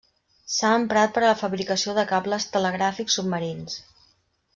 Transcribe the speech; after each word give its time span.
S'ha 0.51 0.69
emprat 0.77 1.11
per 1.17 1.21
a 1.25 1.29
la 1.31 1.35
fabricació 1.41 1.95
de 1.97 2.05
cables 2.13 2.47
telegràfics 2.57 3.19
submarins. 3.21 3.77